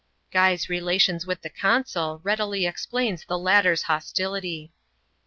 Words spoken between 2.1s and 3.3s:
readily explains